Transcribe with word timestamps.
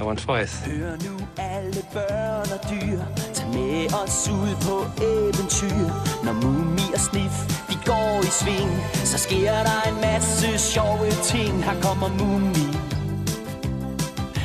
I 0.00 0.02
want 0.04 0.18
twice. 0.18 0.64
Hør 0.64 0.90
nu 0.90 1.18
alle 1.38 1.82
børn 1.92 2.48
og 2.56 2.70
dyr. 2.70 3.00
Tag 3.34 3.48
med 3.48 3.94
os 4.02 4.28
ud 4.28 4.54
på 4.66 5.04
eventyr. 5.04 5.86
Når 6.24 6.32
Mumi 6.32 6.86
og 6.94 7.00
Sniff 7.00 7.36
de 7.68 7.74
går 7.86 8.20
i 8.22 8.26
sving 8.26 8.70
Så 8.94 9.18
sker 9.18 9.52
der 9.52 9.80
en 9.88 10.00
masse 10.00 10.58
sjove 10.58 11.10
ting. 11.22 11.64
Her 11.64 11.80
kommer 11.82 12.08
Mumi 12.08 12.68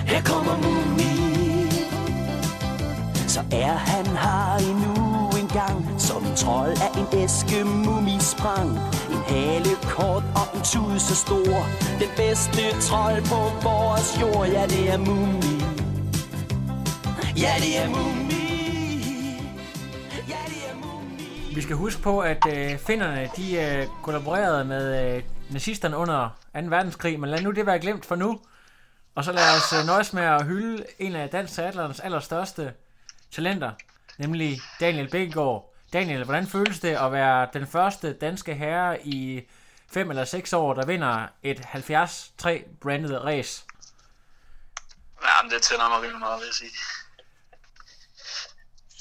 Her 0.06 0.22
kommer 0.22 0.56
Mumi 0.58 1.14
Så 3.28 3.42
er 3.52 3.74
han 3.74 4.06
her 4.06 4.58
endnu 4.70 5.03
gang 5.54 6.02
Som 6.02 6.26
en 6.26 6.36
trold 6.36 6.76
af 6.86 6.92
en 7.00 7.08
æske 7.22 7.64
Mumi 7.64 8.18
sprang 8.20 8.70
En 9.14 9.22
hale 9.28 9.74
kort 9.96 10.24
og 10.40 10.48
en 10.56 10.62
tud 10.72 11.00
så 11.00 11.16
stor 11.16 11.56
Den 12.02 12.12
bedste 12.18 12.62
trold 12.88 13.20
på 13.32 13.40
vores 13.68 14.10
jord 14.22 14.48
Ja 14.48 14.64
det 14.68 14.84
er 14.94 14.98
Mumi 14.98 15.54
Ja, 17.38 17.54
det 17.60 17.78
er 17.78 17.88
Mumi. 17.88 18.34
Ja, 20.30 20.38
det 20.48 20.70
er 20.70 20.76
Mumi. 20.76 21.56
Vi 21.56 21.62
skal 21.62 21.76
huske 21.76 22.02
på, 22.02 22.20
at 22.20 22.46
øh, 22.50 22.78
finnerne 22.78 23.30
de 23.38 23.62
øh, 23.62 23.88
kollaborerede 24.04 24.66
med 24.66 25.16
øh, 25.16 25.24
nazisterne 25.50 25.98
under 25.98 26.40
2. 26.56 26.60
verdenskrig, 26.70 27.20
men 27.20 27.30
lad 27.30 27.42
nu 27.42 27.52
det 27.52 27.66
være 27.66 27.80
glemt 27.80 28.06
for 28.06 28.16
nu. 28.16 28.40
Og 29.16 29.24
så 29.24 29.32
lad 29.32 29.44
os 29.58 29.80
øh, 29.80 29.86
nøjes 29.86 30.14
med 30.14 30.24
at 30.24 30.46
hylde 30.46 30.84
en 31.00 31.16
af 31.16 31.30
dansk 31.30 31.54
teaterens 31.54 32.00
allerstørste 32.00 32.74
talenter, 33.32 33.72
nemlig 34.18 34.60
Daniel 34.80 35.10
Bækkegaard. 35.12 35.74
Daniel, 35.94 36.24
hvordan 36.24 36.48
føles 36.48 36.80
det 36.80 36.96
at 36.96 37.12
være 37.12 37.48
den 37.54 37.68
første 37.68 38.14
danske 38.14 38.54
herre 38.54 39.08
i 39.08 39.48
5 39.92 40.10
eller 40.10 40.26
6 40.26 40.54
år, 40.54 40.74
der 40.74 40.86
vinder 40.86 41.28
et 41.44 41.58
73 41.58 42.34
branded 42.82 43.18
race? 43.18 43.66
Jamen, 45.24 45.52
det 45.52 45.62
tænder 45.62 45.90
mig 45.90 45.98
rimelig 46.02 46.20
meget, 46.20 46.40
vil 46.40 46.46
jeg 46.46 46.54
sige. 46.54 46.72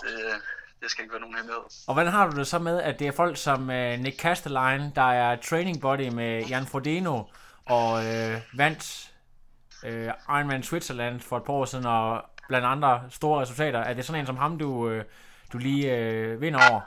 Det, 0.03 0.43
det 0.81 0.91
skal 0.91 1.03
ikke 1.05 1.13
være 1.13 1.21
nogen 1.21 1.37
hemmelighed. 1.37 1.63
Og 1.87 1.95
hvordan 1.95 2.13
har 2.13 2.31
du 2.31 2.37
det 2.37 2.47
så 2.47 2.59
med, 2.59 2.83
at 2.83 2.99
det 2.99 3.07
er 3.07 3.13
folk 3.13 3.37
som 3.37 3.71
øh, 3.71 3.99
Nick 3.99 4.21
Castelline, 4.21 4.93
der 4.95 5.13
er 5.13 5.37
training 5.37 5.81
buddy 5.81 6.09
med 6.09 6.45
Jan 6.47 6.67
Frodeno, 6.67 7.23
og 7.67 8.07
øh, 8.07 8.41
vandt 8.55 9.13
øh, 9.85 10.11
Ironman 10.29 10.63
Switzerland 10.63 11.21
for 11.21 11.37
et 11.37 11.45
par 11.45 11.53
år 11.53 11.65
siden, 11.65 11.87
og 11.87 12.25
blandt 12.53 12.67
andre 12.67 13.03
store 13.11 13.43
resultater. 13.43 13.79
Er 13.79 13.95
det 13.95 14.05
sådan 14.07 14.21
en 14.21 14.27
som 14.27 14.37
ham, 14.37 14.59
du, 14.59 14.89
øh, 14.89 15.05
du 15.53 15.59
lige 15.59 15.97
øh, 15.97 16.41
vinder 16.41 16.61
over? 16.71 16.81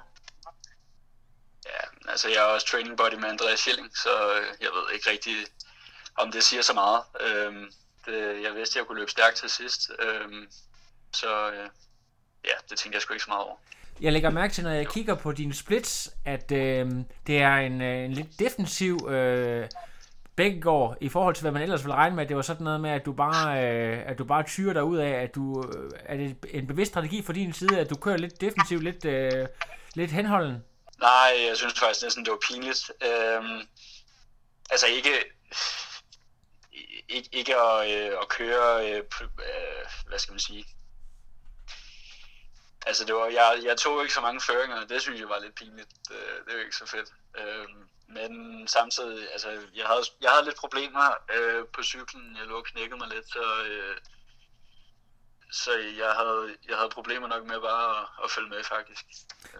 Ja, 1.65 2.11
altså 2.11 2.27
jeg 2.29 2.37
er 2.37 2.53
også 2.55 2.67
training 2.67 2.97
buddy 2.97 3.15
med 3.21 3.29
Andreas 3.29 3.59
Schilling, 3.59 3.97
så 3.97 4.09
øh, 4.35 4.47
jeg 4.61 4.69
ved 4.75 4.93
ikke 4.93 5.09
rigtig, 5.09 5.35
om 6.17 6.31
det 6.31 6.43
siger 6.43 6.61
så 6.61 6.73
meget. 6.73 7.01
Øhm, 7.27 7.71
det, 8.05 8.43
jeg 8.43 8.55
vidste, 8.55 8.73
at 8.73 8.75
jeg 8.75 8.85
kunne 8.87 8.99
løbe 8.99 9.11
stærkt 9.11 9.35
til 9.35 9.49
sidst, 9.49 9.91
øhm, 9.99 10.47
så 11.13 11.51
øh, 11.51 11.69
ja, 12.45 12.55
det 12.69 12.77
tænkte 12.77 12.95
jeg 12.95 13.01
sgu 13.01 13.13
ikke 13.13 13.23
så 13.23 13.29
meget 13.29 13.43
over. 13.43 13.55
Jeg 14.01 14.13
lægger 14.13 14.29
mærke 14.29 14.53
til, 14.53 14.63
når 14.63 14.71
jeg 14.71 14.87
kigger 14.87 15.15
på 15.15 15.31
dine 15.31 15.53
splits, 15.53 16.09
at 16.25 16.51
øh, 16.51 16.91
det 17.27 17.41
er 17.41 17.55
en, 17.55 17.81
øh, 17.81 18.05
en 18.05 18.13
lidt 18.13 18.39
defensiv 18.39 19.07
øh, 19.09 19.69
Bækkegaard 20.35 20.97
i 21.01 21.09
forhold 21.09 21.35
til, 21.35 21.41
hvad 21.41 21.51
man 21.51 21.61
ellers 21.61 21.83
ville 21.83 21.95
regne 21.95 22.15
med. 22.15 22.23
at 22.23 22.29
Det 22.29 22.35
var 22.35 22.41
sådan 22.41 22.63
noget 22.63 22.81
med, 22.81 22.89
at 22.89 23.05
du 23.05 23.13
bare, 23.13 23.63
øh, 23.63 24.03
at 24.05 24.17
du 24.17 24.25
bare 24.25 24.43
tyrer 24.43 24.73
dig 24.73 24.83
ud 24.83 24.97
af, 24.97 25.09
at 25.09 25.35
du, 25.35 25.63
øh, 25.67 25.91
er 26.05 26.17
det 26.17 26.37
en 26.49 26.67
bevidst 26.67 26.91
strategi 26.91 27.23
fra 27.23 27.33
din 27.33 27.53
side, 27.53 27.79
at 27.79 27.89
du 27.89 27.95
kører 27.95 28.17
lidt 28.17 28.41
defensivt, 28.41 28.83
lidt, 28.83 29.05
øh, 29.05 29.47
lidt 29.93 30.11
henholden? 30.11 30.63
Nej, 30.99 31.31
jeg 31.47 31.57
synes 31.57 31.79
faktisk 31.79 32.03
næsten, 32.03 32.25
det 32.25 32.31
var 32.31 32.39
pinligt. 32.51 32.91
Øhm, 33.01 33.67
altså 34.71 34.87
ikke, 34.87 35.09
ikke, 37.09 37.29
ikke 37.31 37.55
at, 37.55 37.91
øh, 37.91 38.11
at 38.21 38.29
køre, 38.29 38.91
øh, 38.91 38.97
øh, 39.21 39.85
hvad 40.07 40.19
skal 40.19 40.33
man 40.33 40.39
sige, 40.39 40.65
Altså, 42.87 43.05
det 43.05 43.15
var, 43.15 43.25
jeg, 43.25 43.59
jeg 43.63 43.77
tog 43.77 44.01
ikke 44.01 44.13
så 44.13 44.21
mange 44.21 44.41
føringer, 44.41 44.81
og 44.81 44.89
det 44.89 45.01
synes 45.01 45.19
jeg 45.19 45.29
var 45.29 45.39
lidt 45.39 45.55
pinligt. 45.55 45.89
Øh, 46.11 46.17
det, 46.17 46.45
det 46.47 46.55
var 46.55 46.61
ikke 46.61 46.75
så 46.75 46.85
fedt. 46.85 47.09
Øhm, 47.37 47.84
men 48.07 48.31
samtidig, 48.67 49.27
altså, 49.31 49.49
jeg 49.49 49.85
havde, 49.85 50.03
jeg 50.21 50.29
havde 50.31 50.45
lidt 50.45 50.57
problemer 50.57 51.07
øh, 51.35 51.65
på 51.73 51.83
cyklen. 51.83 52.37
Jeg 52.39 52.47
lå 52.47 52.55
og 52.55 52.65
knækkede 52.65 52.99
mig 52.99 53.07
lidt, 53.15 53.27
så, 53.31 53.45
øh, 53.69 53.95
så 55.51 55.71
jeg, 55.71 56.11
havde, 56.19 56.55
jeg 56.69 56.77
havde 56.77 56.89
problemer 56.89 57.27
nok 57.27 57.43
med 57.47 57.59
bare 57.69 58.01
at, 58.01 58.07
at 58.23 58.31
følge 58.31 58.49
med, 58.49 58.63
faktisk. 58.63 59.05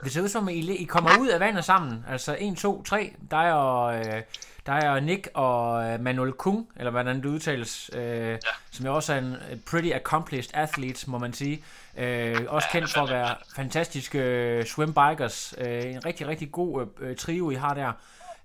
Det 0.03 0.11
ser 0.11 0.21
ud 0.21 0.27
som, 0.27 0.49
I, 0.49 0.75
I 0.75 0.85
kommer 0.85 1.19
ud 1.19 1.27
af 1.27 1.39
vandet 1.39 1.65
sammen. 1.65 2.05
Altså 2.07 2.37
1, 2.39 2.57
2, 2.57 2.83
3. 2.83 3.15
Dig 3.31 3.53
og, 3.53 3.95
øh, 3.95 4.21
dig 4.65 4.89
og 4.89 5.03
Nick 5.03 5.27
og 5.33 5.83
øh, 5.85 5.99
Manuel 5.99 6.31
Kung, 6.31 6.71
eller 6.75 6.91
hvordan 6.91 7.15
det 7.15 7.25
udtales, 7.25 7.89
øh, 7.93 8.29
ja. 8.29 8.37
som 8.71 8.85
jo 8.85 8.95
også 8.95 9.13
er 9.13 9.17
en 9.17 9.63
pretty 9.69 9.89
accomplished 9.89 10.51
athlete, 10.53 11.09
må 11.09 11.17
man 11.17 11.33
sige. 11.33 11.63
Øh, 11.97 12.45
også 12.47 12.67
kendt 12.71 12.93
for 12.93 13.01
at 13.01 13.09
være 13.09 13.35
fantastiske 13.55 14.19
øh, 14.19 14.65
swim 14.65 14.93
bikers. 14.93 15.53
Øh, 15.57 15.83
en 15.83 16.05
rigtig, 16.05 16.27
rigtig 16.27 16.51
god 16.51 16.87
øh, 16.99 17.15
trio, 17.15 17.49
I 17.51 17.55
har 17.55 17.73
der. 17.73 17.91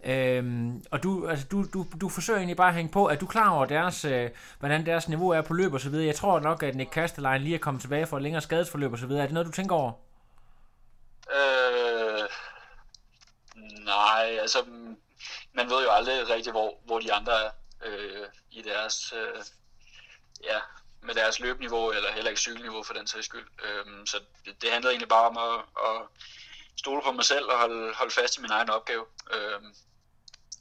Øhm, 0.05 0.85
og 0.91 1.03
du, 1.03 1.29
altså, 1.29 1.47
du, 1.51 1.65
du, 1.75 1.87
du 2.01 2.09
forsøger 2.09 2.39
egentlig 2.39 2.57
bare 2.57 2.69
at 2.69 2.75
hænge 2.75 2.93
på, 2.93 3.07
at 3.07 3.21
du 3.21 3.27
er 3.27 3.31
klar 3.31 3.51
over 3.51 3.65
deres, 3.65 4.05
øh, 4.05 4.31
hvordan 4.59 4.87
deres 4.87 5.09
niveau 5.09 5.31
er 5.31 5.43
på 5.43 5.55
løb 5.55 5.73
og 5.73 5.81
så 5.81 5.91
videre. 5.91 6.07
Jeg 6.07 6.15
tror 6.15 6.41
nok, 6.41 6.63
at 6.63 6.75
Nick 6.75 6.91
Kastelein 6.91 7.43
lige 7.43 7.55
er 7.55 7.59
kommet 7.59 7.81
tilbage 7.81 8.07
for 8.07 8.17
et 8.17 8.23
længere 8.23 8.43
skadesforløb 8.43 8.93
og 8.93 8.99
så 8.99 9.07
videre. 9.07 9.23
Er 9.23 9.27
det 9.27 9.35
noget, 9.35 9.47
du 9.47 9.53
tænker 9.53 9.75
over? 9.77 9.93
Øh, 11.33 12.29
nej, 13.85 14.39
altså, 14.41 14.59
man 15.53 15.71
ved 15.71 15.83
jo 15.85 15.91
aldrig 15.91 16.29
rigtigt, 16.31 16.55
hvor, 16.55 16.75
hvor 16.85 16.99
de 16.99 17.13
andre 17.13 17.33
er 17.33 17.51
øh, 17.85 18.27
i 18.51 18.63
deres, 18.63 19.13
øh, 19.17 19.43
ja, 20.45 20.59
med 21.03 21.15
deres 21.15 21.41
løbeniveau, 21.41 21.91
eller 21.91 22.13
heller 22.13 22.31
ikke 22.31 22.41
cykelniveau 22.41 22.83
for 22.83 22.95
den 22.95 23.07
sags 23.07 23.27
skyld. 23.27 23.47
Øh, 23.65 24.07
så 24.07 24.17
det, 24.45 24.63
det 24.63 24.71
handlede 24.71 24.93
egentlig 24.93 25.09
bare 25.09 25.29
om 25.29 25.39
at, 25.39 25.65
at 25.89 26.03
stole 26.77 27.03
på 27.05 27.13
mig 27.13 27.25
selv 27.25 27.45
og 27.45 27.59
holde, 27.59 27.95
holde 27.95 28.15
fast 28.15 28.39
i 28.39 28.41
min 28.41 28.51
egen 28.51 28.71
opgave. 28.71 29.05
Øh, 29.35 29.61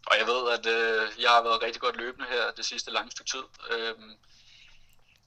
og 0.07 0.13
jeg 0.19 0.27
ved, 0.27 0.41
at 0.57 0.65
øh, 0.65 1.21
jeg 1.23 1.29
har 1.29 1.43
været 1.43 1.63
rigtig 1.63 1.81
godt 1.81 1.97
løbende 1.97 2.27
her 2.29 2.43
det 2.57 2.65
sidste 2.65 2.91
lange 2.91 3.11
stykke 3.11 3.31
tid. 3.31 3.45
Øh, 3.71 3.95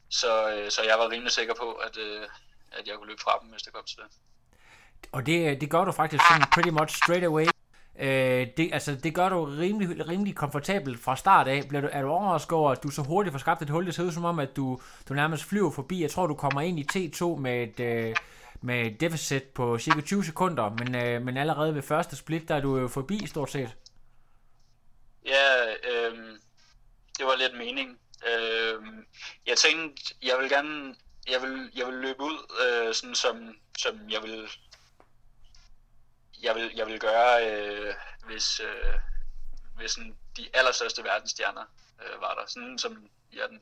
så, 0.09 0.51
øh, 0.53 0.71
så 0.71 0.81
jeg 0.83 0.99
var 0.99 1.11
rimelig 1.11 1.33
sikker 1.33 1.55
på, 1.55 1.73
at, 1.73 1.97
øh, 1.97 2.23
at 2.73 2.89
jeg 2.89 2.95
kunne 2.97 3.09
løbe 3.09 3.23
fra 3.23 3.39
dem, 3.43 3.51
hvis 3.51 3.63
det 3.63 3.73
kom 3.73 3.85
til 3.85 3.97
det. 3.97 4.07
Og 5.13 5.27
det, 5.27 5.51
øh, 5.51 5.61
det 5.61 5.71
gør 5.71 5.85
du 5.85 5.93
faktisk 5.93 6.25
sådan 6.31 6.47
pretty 6.55 6.71
much 6.71 6.97
straight 6.97 7.25
away. 7.25 7.47
Øh, 7.99 8.47
det, 8.57 8.71
altså, 8.73 8.95
det 8.95 9.15
gør 9.15 9.29
du 9.29 9.45
rimelig, 9.45 10.09
rimelig 10.09 10.37
komfortabelt 10.37 11.01
fra 11.01 11.17
start 11.17 11.49
af. 11.49 11.63
Bliver 11.69 11.81
du, 11.81 11.89
er 11.93 12.03
du 12.03 12.09
overrasket 12.09 12.53
over, 12.53 12.71
at 12.71 12.83
du 12.83 12.89
så 12.89 13.03
hurtigt 13.03 13.33
får 13.33 13.39
skabt 13.39 13.63
et 13.63 13.71
hul? 13.71 13.87
Det 13.87 13.95
ser 13.95 14.03
ud 14.03 14.13
som 14.13 14.25
om, 14.25 14.39
at 14.39 14.57
du, 14.57 14.81
du 15.09 15.15
nærmest 15.15 15.45
flyver 15.45 15.71
forbi. 15.71 16.03
Jeg 16.03 16.11
tror, 16.11 16.27
du 16.27 16.35
kommer 16.35 16.61
ind 16.61 16.79
i 16.79 16.87
T2 16.93 17.37
med 17.37 17.63
et, 17.63 17.81
øh, 17.81 18.17
med 18.61 18.87
et 18.87 19.01
deficit 19.01 19.43
på 19.43 19.79
cirka 19.79 20.01
20 20.01 20.25
sekunder, 20.25 20.69
men, 20.69 20.95
øh, 20.95 21.23
men 21.23 21.37
allerede 21.37 21.75
ved 21.75 21.83
første 21.83 22.17
split, 22.17 22.49
der 22.49 22.55
er 22.55 22.61
du 22.61 22.79
jo 22.79 22.89
forbi 22.89 23.27
stort 23.27 23.51
set. 23.51 23.77
Ja, 25.25 25.75
øh, 25.75 26.39
det 27.19 27.27
var 27.27 27.37
lidt 27.37 27.57
mening. 27.57 28.01
Øh, 28.27 28.83
jeg 29.47 29.57
tænkte, 29.57 30.15
jeg 30.23 30.39
vil 30.39 30.49
gerne, 30.49 30.97
jeg 31.29 31.43
vil, 31.43 31.71
jeg 31.75 31.87
vil 31.87 31.95
løbe 31.95 32.23
ud, 32.23 32.39
øh, 32.65 32.95
sådan 32.95 33.15
som, 33.15 33.57
som 33.79 34.11
jeg 34.11 34.23
vil, 34.23 34.51
jeg 36.43 36.55
vil, 36.55 36.73
jeg 36.77 36.87
vil 36.87 37.01
gøre, 37.01 37.51
øh, 37.51 37.95
hvis, 38.27 38.61
øh, 38.61 38.95
hvis 39.77 39.91
sådan 39.91 40.17
de 40.37 40.49
allerstørste 40.55 41.05
verdensstjerner 41.05 41.65
øh, 42.03 42.21
var 42.21 42.35
der. 42.35 42.47
Sådan 42.47 42.79
som 42.79 43.09
jeg 43.33 43.49
den 43.49 43.61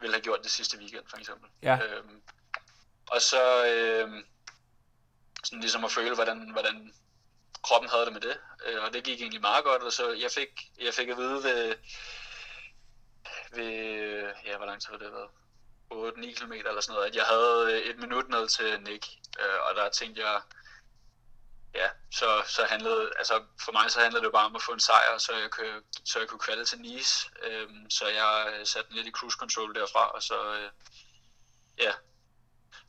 ville 0.00 0.14
have 0.14 0.22
gjort 0.22 0.42
det 0.42 0.50
sidste 0.50 0.78
weekend, 0.78 1.04
for 1.10 1.16
eksempel. 1.16 1.50
Ja. 1.62 1.78
Øhm, 1.84 2.22
og 3.10 3.22
så 3.22 3.66
øh, 3.66 4.24
sådan 5.44 5.60
ligesom 5.60 5.84
at 5.84 5.92
føle, 5.92 6.14
hvordan, 6.14 6.50
hvordan 6.50 6.94
kroppen 7.66 7.90
havde 7.90 8.04
det 8.04 8.12
med 8.12 8.20
det. 8.20 8.36
Øh, 8.66 8.82
og 8.84 8.92
det 8.92 9.04
gik 9.04 9.20
egentlig 9.20 9.40
meget 9.40 9.64
godt, 9.64 9.82
og 9.82 9.92
så 9.92 10.12
jeg 10.12 10.30
fik, 10.30 10.50
jeg 10.80 10.94
fik 10.94 11.08
at 11.08 11.16
vide 11.16 11.44
ved, 11.44 11.74
ved 13.56 13.72
ja, 14.46 14.56
hvor 14.56 14.66
lang 14.66 14.82
tid 14.82 14.90
har 14.90 14.98
det 14.98 15.12
været? 15.12 15.30
8-9 15.92 16.34
km 16.34 16.52
eller 16.52 16.80
sådan 16.80 16.94
noget, 16.94 17.08
at 17.08 17.16
jeg 17.16 17.24
havde 17.24 17.72
øh, 17.72 17.78
et 17.90 17.98
minut 17.98 18.28
ned 18.28 18.48
til 18.48 18.80
Nick, 18.82 19.06
øh, 19.40 19.60
og 19.68 19.74
der 19.74 19.88
tænkte 19.88 20.26
jeg, 20.26 20.40
ja, 21.74 21.88
så, 22.12 22.42
så 22.46 22.64
handlede, 22.64 23.10
altså 23.18 23.42
for 23.64 23.72
mig 23.72 23.90
så 23.90 24.00
handlede 24.00 24.24
det 24.24 24.32
bare 24.32 24.46
om 24.46 24.56
at 24.56 24.62
få 24.62 24.72
en 24.72 24.80
sejr, 24.80 25.18
så 25.18 25.32
jeg, 25.36 25.50
kunne, 25.50 25.82
så 26.04 26.18
jeg 26.18 26.28
kunne 26.28 26.38
kvalde 26.38 26.64
til 26.64 26.80
Nice, 26.80 27.30
øhm, 27.42 27.90
så 27.90 28.08
jeg 28.08 28.54
øh, 28.54 28.66
satte 28.66 28.88
den 28.88 28.96
lidt 28.96 29.06
i 29.06 29.10
cruise 29.10 29.36
control 29.38 29.74
derfra, 29.74 30.08
og 30.08 30.22
så, 30.22 30.54
øh, 30.54 30.70
ja, 31.78 31.92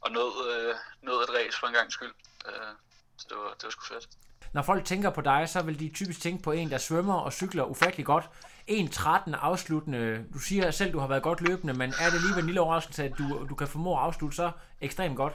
og 0.01 0.11
nåede, 0.11 0.75
øh, 1.03 1.23
et 1.23 1.29
race 1.29 1.59
for 1.59 1.67
en 1.67 1.73
gang 1.73 1.91
skyld. 1.91 2.13
Øh, 2.45 2.73
så 3.17 3.25
det 3.29 3.37
var, 3.37 3.53
det 3.53 3.63
var 3.63 3.69
sgu 3.69 3.85
fedt. 3.85 4.07
Når 4.57 4.63
folk 4.63 4.85
tænker 4.85 5.09
på 5.09 5.21
dig, 5.21 5.49
så 5.49 5.61
vil 5.61 5.79
de 5.79 5.89
typisk 5.89 6.21
tænke 6.21 6.43
på 6.43 6.51
en, 6.51 6.69
der 6.69 6.77
svømmer 6.77 7.13
og 7.13 7.33
cykler 7.33 7.63
ufattelig 7.63 8.05
godt. 8.05 8.29
1.13 8.71 9.35
afsluttende. 9.35 10.25
Du 10.33 10.39
siger 10.39 10.71
selv, 10.71 10.93
du 10.93 10.99
har 10.99 11.07
været 11.07 11.23
godt 11.23 11.41
løbende, 11.41 11.73
men 11.73 11.89
er 11.89 12.05
det 12.09 12.13
alligevel 12.13 12.39
en 12.39 12.45
lille 12.45 12.61
overraskelse, 12.61 13.03
at 13.03 13.11
du, 13.17 13.47
du 13.49 13.55
kan 13.55 13.67
formå 13.67 13.97
at 13.97 14.03
afslutte 14.03 14.35
så 14.35 14.51
ekstremt 14.81 15.15
godt? 15.15 15.33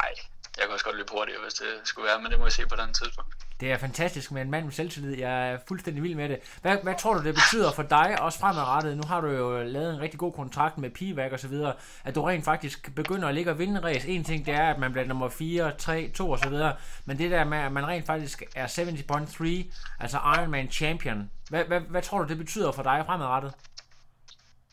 Nej, 0.00 0.12
jeg 0.56 0.64
kan 0.64 0.72
også 0.72 0.84
godt 0.84 0.96
løbe 0.96 1.08
hurtigere, 1.12 1.42
hvis 1.42 1.54
det 1.54 1.68
skulle 1.84 2.06
være, 2.06 2.22
men 2.22 2.30
det 2.30 2.38
må 2.38 2.44
jeg 2.44 2.52
se 2.52 2.66
på 2.66 2.76
den 2.76 2.94
tidspunkt. 2.94 3.35
Det 3.60 3.72
er 3.72 3.78
fantastisk 3.78 4.32
med 4.32 4.42
en 4.42 4.50
mand 4.50 4.64
med 4.64 4.72
selvtillid. 4.72 5.18
Jeg 5.18 5.50
er 5.50 5.58
fuldstændig 5.68 6.02
vild 6.02 6.14
med 6.14 6.28
det. 6.28 6.58
Hvad, 6.62 6.76
hvad 6.82 6.94
tror 6.98 7.14
du, 7.14 7.24
det 7.24 7.34
betyder 7.34 7.72
for 7.72 7.82
dig, 7.82 8.16
også 8.20 8.38
fremadrettet? 8.38 8.96
Nu 8.96 9.02
har 9.06 9.20
du 9.20 9.28
jo 9.28 9.62
lavet 9.62 9.94
en 9.94 10.00
rigtig 10.00 10.20
god 10.20 10.32
kontrakt 10.32 10.78
med 10.78 10.90
Pivak 10.90 11.32
og 11.32 11.40
så 11.40 11.48
videre, 11.48 11.74
at 12.04 12.14
du 12.14 12.22
rent 12.22 12.44
faktisk 12.44 12.94
begynder 12.94 13.28
at 13.28 13.34
ligge 13.34 13.50
og 13.50 13.58
vinde 13.58 13.80
race. 13.80 14.08
En 14.08 14.24
ting, 14.24 14.46
det 14.46 14.54
er, 14.54 14.70
at 14.70 14.78
man 14.78 14.92
bliver 14.92 15.06
nummer 15.06 15.28
4, 15.28 15.76
3, 15.78 16.10
2 16.14 16.30
og 16.30 16.38
så 16.38 16.48
videre. 16.48 16.76
Men 17.04 17.18
det 17.18 17.30
der 17.30 17.44
med, 17.44 17.58
at 17.58 17.72
man 17.72 17.86
rent 17.86 18.06
faktisk 18.06 18.42
er 18.56 18.66
70.3, 18.66 19.76
altså 20.00 20.18
Ironman 20.18 20.70
champion. 20.70 21.30
Hvad, 21.48 21.64
hvad, 21.64 21.80
hvad 21.80 22.02
tror 22.02 22.22
du, 22.22 22.28
det 22.28 22.38
betyder 22.38 22.72
for 22.72 22.82
dig 22.82 23.02
fremadrettet? 23.06 23.52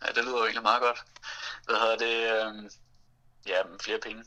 Ja, 0.06 0.08
det 0.08 0.24
lyder 0.26 0.38
jo 0.38 0.44
egentlig 0.44 0.64
meget 0.64 0.82
godt. 0.82 1.04
Hvad 1.66 1.76
hedder 1.76 1.98
det? 1.98 2.16
Øh, 2.34 2.70
ja, 3.48 3.58
flere 3.82 4.00
penge. 4.04 4.24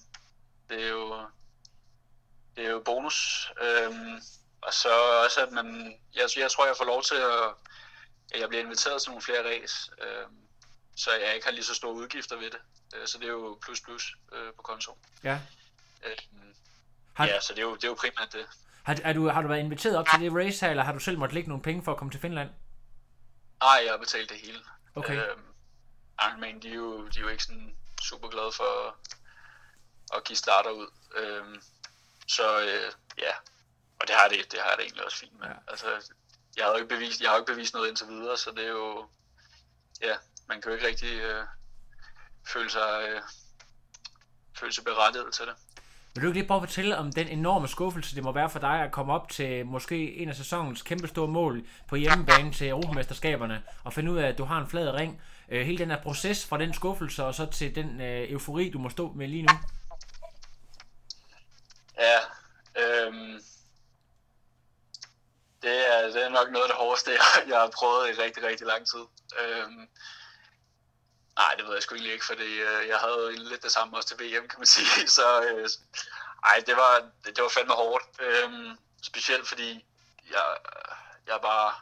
Det 0.69 0.85
er 0.85 0.89
jo, 0.89 1.15
det 2.57 2.67
er 2.67 2.71
jo 2.71 2.83
bonus. 2.85 3.51
Øh, 3.63 3.95
og 4.63 4.75
så 4.75 4.89
også, 5.25 5.41
at 5.47 5.53
man, 5.53 5.99
jeg, 6.15 6.29
jeg 6.37 6.51
tror, 6.51 6.67
jeg 6.67 6.77
får 6.77 6.85
lov 6.85 7.03
til 7.03 7.15
at, 7.15 7.55
at 8.33 8.41
jeg 8.41 8.49
bliver 8.49 8.63
inviteret 8.63 9.03
til 9.03 9.11
nogle 9.11 9.23
flere 9.23 9.45
ræs, 9.45 9.91
øh, 10.03 10.27
så 10.97 11.11
jeg 11.13 11.35
ikke 11.35 11.47
har 11.47 11.53
lige 11.53 11.65
så 11.65 11.75
store 11.75 11.93
udgifter 11.93 12.37
ved 12.37 12.51
det. 12.51 12.61
Øh, 12.95 13.07
så 13.07 13.19
det 13.19 13.27
er 13.27 13.33
jo 13.33 13.59
plus 13.63 13.81
plus 13.81 14.17
øh, 14.33 14.53
på 14.57 14.63
konto. 14.63 14.99
Ja. 15.25 15.41
Øh, 16.07 16.17
har, 17.15 17.27
ja, 17.27 17.41
så 17.41 17.53
det 17.53 17.59
er, 17.59 17.63
jo, 17.63 17.75
det 17.75 17.85
er 17.85 17.89
jo 17.89 17.95
primært 17.95 18.33
det. 18.33 18.47
Har, 18.83 18.99
er 19.05 19.13
du, 19.13 19.29
har 19.29 19.43
du 19.43 19.49
været 19.49 19.61
inviteret 19.61 19.97
op 19.97 20.07
til 20.07 20.21
det 20.21 20.33
race 20.35 20.65
her, 20.65 20.71
eller 20.71 20.85
har 20.85 20.93
du 20.93 20.99
selv 20.99 21.19
måttet 21.19 21.35
lægge 21.35 21.49
nogle 21.49 21.63
penge 21.63 21.85
for 21.85 21.93
at 21.93 21.99
komme 21.99 22.11
til 22.11 22.21
Finland? 22.21 22.51
Nej, 23.61 23.81
jeg 23.85 23.93
har 23.93 23.99
betalt 23.99 24.31
det 24.31 24.39
hele. 24.39 24.59
Okay. 24.95 25.17
Øh, 25.17 25.37
Ironman, 26.29 26.61
de 26.61 26.69
er, 26.69 26.75
jo, 26.75 27.07
de 27.09 27.19
er 27.19 27.23
jo 27.23 27.29
ikke 27.29 27.43
sådan 27.43 27.77
super 28.03 28.29
glade 28.29 28.53
for 28.53 28.97
at 30.17 30.25
give 30.25 30.37
starter 30.37 30.71
ud. 30.71 30.87
Øh, 31.17 31.61
så 32.27 32.61
øh, 32.61 32.93
ja, 33.19 33.33
og 34.01 34.07
det 34.09 34.15
har 34.17 34.29
det, 34.29 34.53
det 34.53 34.61
har 34.61 34.75
det 34.77 34.83
egentlig 34.85 35.05
også 35.05 35.19
fint 35.19 35.39
med. 35.41 35.47
Ja. 35.47 35.55
Altså, 35.69 35.87
jeg 36.57 36.65
har 36.65 36.71
jo 36.71 36.77
ikke 36.77 36.89
bevist, 36.89 37.21
jeg 37.21 37.31
har 37.31 37.37
ikke 37.37 37.53
bevist 37.53 37.75
noget 37.75 37.89
indtil 37.89 38.09
videre, 38.09 38.37
så 38.37 38.51
det 38.51 38.65
er 38.65 38.69
jo, 38.69 39.07
ja, 40.03 40.15
man 40.49 40.61
kan 40.61 40.71
jo 40.71 40.77
ikke 40.77 40.89
rigtig 40.89 41.13
øh, 41.21 41.45
føle 42.53 42.71
sig, 42.71 43.09
øh, 43.09 43.23
føle 44.59 44.73
sig 44.73 44.85
berettiget 44.85 45.35
til 45.35 45.47
det. 45.47 45.55
Vil 46.15 46.23
du 46.23 46.29
ikke 46.29 46.39
lige 46.39 46.47
prøve 46.47 46.63
at 46.63 46.69
fortælle 46.69 46.97
om 46.97 47.13
den 47.13 47.29
enorme 47.29 47.69
skuffelse, 47.69 48.17
det 48.17 48.25
må 48.25 48.33
være 48.33 48.51
for 48.51 48.59
dig 48.59 48.81
at 48.81 48.93
komme 48.93 49.13
op 49.13 49.29
til 49.29 49.67
måske 49.67 50.17
en 50.17 50.29
af 50.29 50.37
sæsonens 50.37 50.83
kæmpe 50.83 51.09
store 51.09 51.29
mål 51.29 51.67
på 51.89 51.97
hjemmebane 51.97 52.53
til 52.53 52.69
Europamesterskaberne, 52.69 53.63
og 53.85 53.93
finde 53.93 54.13
ud 54.13 54.19
af, 54.19 54.29
at 54.29 54.39
du 54.39 54.45
har 54.45 54.61
en 54.61 54.69
flad 54.69 54.95
ring. 54.95 55.23
Øh, 55.49 55.67
hele 55.67 55.79
den 55.79 55.91
her 55.91 56.03
proces 56.03 56.47
fra 56.47 56.59
den 56.59 56.75
skuffelse 56.75 57.25
og 57.25 57.35
så 57.35 57.47
til 57.47 57.75
den 57.75 58.01
øh, 58.01 58.31
eufori, 58.31 58.71
du 58.71 58.79
må 58.79 58.89
stå 58.89 59.13
med 59.13 59.29
lige 59.29 59.43
nu. 59.43 59.53
Ja, 61.99 62.19
øhm, 62.83 63.41
Øh, 66.07 66.13
det 66.15 66.25
er, 66.25 66.29
nok 66.29 66.51
noget 66.51 66.65
af 66.65 66.69
det 66.69 66.77
hårdeste, 66.77 67.11
jeg, 67.21 67.45
jeg 67.49 67.61
har 67.61 67.69
prøvet 67.69 68.09
i 68.09 68.23
rigtig, 68.23 68.43
rigtig 68.43 68.67
lang 68.67 68.87
tid. 68.87 69.05
Øhm, 69.41 69.89
nej, 71.37 71.55
det 71.57 71.67
ved 71.67 71.75
jeg 71.75 71.83
sgu 71.83 71.95
egentlig 71.95 72.13
ikke, 72.13 72.27
fordi 72.27 72.61
øh, 72.61 72.89
jeg 72.89 72.99
havde 72.99 73.33
lidt 73.37 73.63
det 73.63 73.73
samme 73.73 73.97
også 73.97 74.09
til 74.09 74.19
VM, 74.21 74.49
kan 74.49 74.59
man 74.59 74.67
sige. 74.77 75.09
Så 75.09 75.43
øh, 75.43 75.69
ej, 76.45 76.63
det 76.67 76.77
var, 76.77 77.11
det, 77.25 77.37
det 77.37 77.43
var 77.43 77.49
fandme 77.49 77.75
hårdt. 77.75 78.05
Øhm, 78.21 78.79
specielt 79.03 79.49
fordi 79.49 79.85
jeg, 80.31 80.57
jeg, 81.27 81.39
bare, 81.43 81.75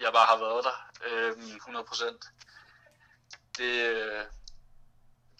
jeg 0.00 0.12
bare 0.12 0.26
har 0.26 0.36
været 0.36 0.64
der 0.64 0.90
øhm, 1.04 1.56
100 1.56 1.84
procent. 1.84 2.24
Det, 3.58 3.74
øh, 3.88 4.24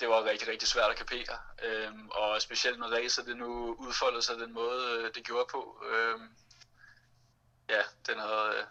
det 0.00 0.08
var 0.08 0.24
rigtig, 0.24 0.48
rigtig 0.48 0.68
svært 0.68 0.90
at 0.90 0.96
kapere. 0.96 1.38
Øhm, 1.62 2.08
og 2.08 2.42
specielt 2.42 2.78
når 2.78 2.96
racet 2.96 3.26
det 3.26 3.36
nu 3.36 3.74
udfoldede 3.78 4.22
sig 4.22 4.38
den 4.38 4.52
måde, 4.52 4.98
øh, 4.98 5.14
det 5.14 5.24
gjorde 5.24 5.46
på. 5.50 5.84
Øhm, 5.90 6.28
ja, 7.76 7.82
den 8.06 8.18
havde, 8.18 8.48
øh, 8.56 8.64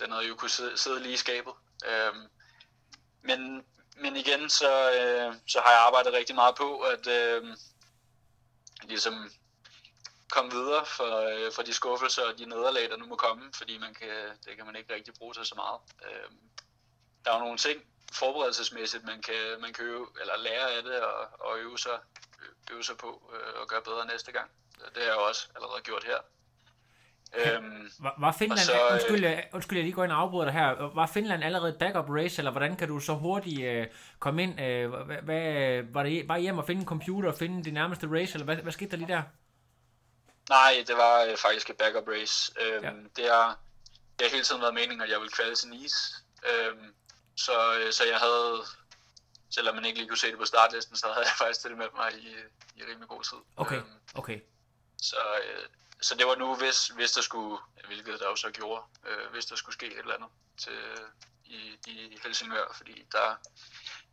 den 0.00 0.12
havde 0.12 0.26
jo 0.26 0.34
kunne 0.34 0.50
sidde, 0.50 0.78
sidde 0.78 1.00
lige 1.02 1.14
i 1.14 1.16
skabet. 1.16 1.52
Øhm, 1.86 2.28
men, 3.22 3.66
men 3.96 4.16
igen, 4.16 4.50
så, 4.50 4.70
øh, 4.90 5.34
så 5.46 5.60
har 5.60 5.70
jeg 5.70 5.80
arbejdet 5.80 6.12
rigtig 6.12 6.34
meget 6.34 6.54
på, 6.54 6.80
at 6.80 7.06
øh, 7.06 7.56
ligesom 8.82 9.30
komme 10.30 10.50
videre 10.50 10.86
for, 10.86 11.12
øh, 11.16 11.52
for 11.52 11.62
de 11.62 11.74
skuffelser 11.74 12.22
og 12.22 12.38
de 12.38 12.46
nederlag, 12.46 12.90
der 12.90 12.96
nu 12.96 13.06
må 13.06 13.16
komme, 13.16 13.52
fordi 13.54 13.78
man 13.78 13.94
kan, 13.94 14.38
det 14.44 14.56
kan 14.56 14.66
man 14.66 14.76
ikke 14.76 14.94
rigtig 14.94 15.14
bruge 15.14 15.34
til 15.34 15.46
så 15.46 15.54
meget. 15.54 15.80
Øh, 16.06 16.30
der 17.24 17.30
er 17.30 17.34
jo 17.34 17.44
nogle 17.44 17.58
ting 17.58 17.84
forberedelsesmæssigt, 18.12 19.04
man 19.04 19.22
kan, 19.22 19.60
man 19.60 19.72
kan 19.72 19.84
øve, 19.84 20.06
eller 20.20 20.36
lære 20.36 20.70
af 20.70 20.82
det 20.82 21.00
og, 21.00 21.28
og 21.40 21.58
øve, 21.58 21.78
sig, 21.78 21.98
øve 22.70 22.84
sig 22.84 22.96
på 22.96 23.32
øh, 23.34 23.60
og 23.60 23.68
gøre 23.68 23.82
bedre 23.82 24.06
næste 24.06 24.32
gang. 24.32 24.50
Det 24.94 25.02
har 25.02 25.10
jeg 25.10 25.14
også 25.14 25.48
allerede 25.54 25.82
gjort 25.82 26.04
her. 26.04 26.18
Øhm, 27.36 27.90
var, 27.98 28.14
var 28.18 28.32
Finland, 28.32 28.58
så, 28.58 28.72
undskyld, 28.92 29.24
jeg, 29.24 29.48
undskyld, 29.52 29.78
jeg 29.78 29.84
lige 29.84 29.94
går 29.94 30.04
ind 30.04 30.12
og 30.12 30.20
afbryder 30.20 30.44
dig 30.44 30.54
her. 30.54 30.94
Var 30.94 31.06
Finland 31.06 31.44
allerede 31.44 31.76
backup 31.78 32.08
race, 32.08 32.40
eller 32.40 32.50
hvordan 32.50 32.76
kan 32.76 32.88
du 32.88 33.00
så 33.00 33.14
hurtigt 33.14 33.66
øh, 33.66 33.86
komme 34.18 34.42
ind? 34.42 34.60
Øh, 34.60 34.90
hvad, 34.90 35.16
hvad, 35.16 35.82
var 35.92 36.02
det 36.02 36.28
bare 36.28 36.40
hjem 36.40 36.58
og 36.58 36.66
finde 36.66 36.80
en 36.80 36.86
computer 36.86 37.28
og 37.28 37.38
finde 37.38 37.64
det 37.64 37.72
nærmeste 37.72 38.08
race, 38.12 38.34
eller 38.34 38.44
hvad, 38.44 38.56
hvad 38.56 38.72
skete 38.72 38.90
der 38.90 38.96
lige 38.96 39.08
der? 39.08 39.22
Nej, 40.48 40.84
det 40.86 40.96
var 40.96 41.22
øh, 41.22 41.36
faktisk 41.36 41.70
et 41.70 41.76
backup 41.76 42.08
race. 42.08 42.52
Øhm, 42.60 42.84
ja. 42.84 42.90
det, 43.16 43.30
har, 43.30 43.58
det 44.18 44.26
har 44.26 44.30
hele 44.30 44.44
tiden 44.44 44.60
været 44.60 44.74
meningen, 44.74 45.00
at 45.00 45.10
jeg 45.10 45.18
ville 45.20 45.32
kvalde 45.32 45.54
til 45.54 45.68
Nice. 45.68 46.14
Øhm, 46.50 46.94
så, 47.36 47.78
øh, 47.78 47.92
så 47.92 48.04
jeg 48.04 48.18
havde, 48.18 48.62
selvom 49.50 49.74
man 49.74 49.84
ikke 49.84 49.98
lige 49.98 50.08
kunne 50.08 50.18
se 50.18 50.30
det 50.30 50.38
på 50.38 50.44
startlisten, 50.44 50.96
så 50.96 51.06
havde 51.06 51.26
jeg 51.26 51.36
faktisk 51.44 51.62
det 51.62 51.78
med 51.78 51.86
mig 51.96 52.10
i, 52.20 52.28
i 52.76 52.82
rimelig 52.82 53.08
god 53.08 53.22
tid. 53.22 53.38
Okay, 53.56 53.76
øhm, 53.76 53.88
okay. 54.14 54.40
Så, 55.02 55.16
øh, 55.44 55.66
så 56.00 56.14
det 56.14 56.26
var 56.26 56.34
nu, 56.34 56.56
hvis, 56.56 56.88
hvis 56.88 57.12
der 57.12 57.22
skulle, 57.22 57.58
hvilket 57.86 58.20
der 58.20 58.26
også 58.26 58.50
gjorde, 58.50 58.82
øh, 59.06 59.30
hvis 59.32 59.46
der 59.46 59.56
skulle 59.56 59.74
ske 59.74 59.86
et 59.86 59.98
eller 59.98 60.14
andet 60.14 60.28
til, 60.58 60.78
i, 61.44 61.78
i 61.86 62.18
Helsingør, 62.22 62.72
fordi 62.76 63.04
der, 63.12 63.36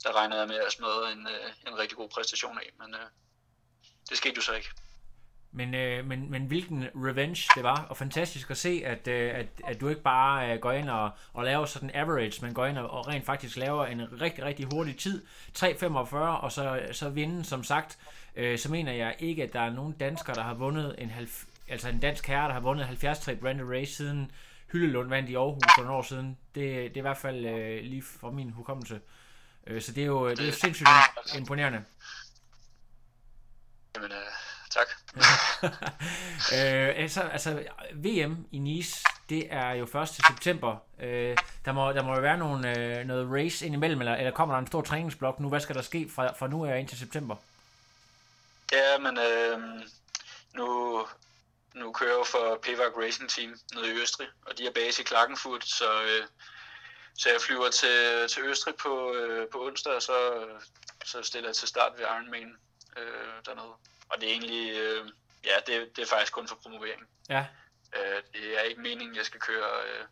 der 0.03 0.15
regnede 0.15 0.39
jeg 0.39 0.47
med 0.47 0.55
at 0.55 0.71
smide 0.71 1.11
en, 1.11 1.27
øh, 1.27 1.53
en 1.67 1.77
rigtig 1.77 1.97
god 1.97 2.09
præstation 2.09 2.59
af, 2.59 2.71
men 2.79 2.93
øh, 2.93 3.07
det 4.09 4.17
skete 4.17 4.35
jo 4.35 4.41
så 4.41 4.53
ikke. 4.53 4.69
Men, 5.53 5.75
øh, 5.75 6.05
men, 6.05 6.31
men 6.31 6.45
hvilken 6.45 6.85
revenge 6.95 7.49
det 7.55 7.63
var, 7.63 7.85
og 7.89 7.97
fantastisk 7.97 8.51
at 8.51 8.57
se, 8.57 8.81
at, 8.85 9.07
øh, 9.07 9.31
at, 9.35 9.47
at 9.67 9.81
du 9.81 9.89
ikke 9.89 10.01
bare 10.01 10.53
øh, 10.53 10.59
går 10.59 10.71
ind 10.71 10.89
og, 10.89 11.11
og 11.33 11.43
laver 11.43 11.65
sådan 11.65 11.89
en 11.89 11.95
average, 11.95 12.45
men 12.45 12.53
går 12.53 12.65
ind 12.65 12.77
og, 12.77 12.89
og 12.89 13.07
rent 13.07 13.25
faktisk 13.25 13.57
laver 13.57 13.85
en 13.85 14.21
rigtig, 14.21 14.43
rigtig 14.43 14.67
hurtig 14.73 14.97
tid, 14.97 15.25
3.45, 15.57 16.15
og 16.15 16.51
så, 16.51 16.81
så 16.91 17.09
vinde, 17.09 17.43
som 17.45 17.63
sagt, 17.63 17.97
øh, 18.35 18.59
så 18.59 18.71
mener 18.71 18.91
jeg 18.91 19.15
ikke, 19.19 19.43
at 19.43 19.53
der 19.53 19.59
er 19.59 19.69
nogen 19.69 19.93
danskere, 19.93 20.35
der 20.35 20.43
har 20.43 20.53
vundet 20.53 20.95
en, 20.97 21.09
halv, 21.09 21.29
altså 21.67 21.89
en 21.89 21.99
dansk 21.99 22.27
herre, 22.27 22.47
der 22.47 22.53
har 22.53 22.59
vundet 22.59 22.85
73 22.85 23.29
Branded 23.41 23.65
Race 23.65 23.95
siden 23.95 24.31
Hyllelund 24.71 25.09
vandt 25.09 25.29
i 25.29 25.35
Aarhus 25.35 25.63
for 25.77 25.83
nogle 25.83 25.97
år 25.97 26.01
siden. 26.01 26.37
Det, 26.55 26.63
det 26.63 26.97
er 26.97 26.97
i 26.97 27.01
hvert 27.01 27.17
fald 27.17 27.45
øh, 27.45 27.83
lige 27.83 28.01
fra 28.01 28.31
min 28.31 28.51
hukommelse. 28.51 29.01
Øh, 29.67 29.81
så 29.81 29.91
det 29.91 30.01
er 30.01 30.07
jo, 30.07 30.29
det 30.29 30.47
er 30.47 30.51
sindssygt 30.51 30.89
imponerende. 31.37 31.83
Jamen, 33.95 34.11
øh, 34.11 34.40
tak. 34.71 34.87
øh, 36.57 36.89
altså, 37.03 37.21
altså, 37.21 37.63
VM 37.93 38.45
i 38.51 38.57
Nice, 38.57 39.03
det 39.29 39.47
er 39.53 39.71
jo 39.71 39.85
først 39.85 40.15
til 40.15 40.23
september. 40.27 40.77
Øh, 40.99 41.37
der, 41.65 41.71
må, 41.71 41.91
der 41.91 42.03
må 42.03 42.15
jo 42.15 42.21
være 42.21 42.37
nogle, 42.37 42.79
øh, 42.79 43.05
noget 43.05 43.31
race 43.31 43.65
indimellem, 43.65 43.99
eller, 44.01 44.15
eller 44.15 44.31
kommer 44.31 44.55
der 44.55 44.59
en 44.59 44.67
stor 44.67 44.81
træningsblok 44.81 45.39
nu? 45.39 45.49
Hvad 45.49 45.59
skal 45.59 45.75
der 45.75 45.81
ske 45.81 46.09
fra, 46.15 46.33
fra 46.33 46.47
nu 46.47 46.65
af 46.65 46.79
ind 46.79 46.87
til 46.87 46.97
september? 46.97 47.35
Ja, 48.71 48.97
men 48.97 49.17
øh, 49.17 49.59
nu, 50.53 50.67
nu 51.73 51.91
kører 51.91 52.17
jeg 52.17 52.27
for 52.27 52.59
PVAC 52.63 52.93
Racing 52.97 53.29
Team 53.29 53.55
nede 53.73 53.93
i 53.93 54.01
Østrig, 54.01 54.27
og 54.45 54.57
de 54.57 54.67
er 54.67 54.71
base 54.71 55.01
i 55.01 55.05
Klagenfurt, 55.05 55.65
så, 55.65 56.01
øh, 56.03 56.25
så 57.17 57.29
jeg 57.29 57.41
flyver 57.41 57.69
til, 57.69 58.27
til 58.29 58.43
Østrig 58.43 58.75
på, 58.75 59.13
øh, 59.13 59.47
på 59.47 59.65
onsdag, 59.65 59.93
og 59.93 60.01
så, 60.01 60.45
så 61.05 61.23
stiller 61.23 61.49
jeg 61.49 61.55
til 61.55 61.67
start 61.67 61.91
ved 61.97 62.05
Ironman 62.05 62.57
øh, 62.97 63.45
dernede. 63.45 63.73
Og 64.11 64.21
det 64.21 64.29
er 64.29 64.33
egentlig, 64.33 64.71
øh, 64.79 65.09
ja, 65.45 65.55
det, 65.67 65.95
det 65.95 66.01
er 66.01 66.07
faktisk 66.07 66.33
kun 66.33 66.47
for 66.47 66.55
promovering. 66.55 67.07
Ja. 67.29 67.45
Øh, 67.97 68.21
det 68.33 68.57
er 68.59 68.61
ikke 68.61 68.81
meningen, 68.81 69.15
jeg 69.15 69.25
skal 69.25 69.39
køre, 69.39 69.69
øh, 69.87 70.05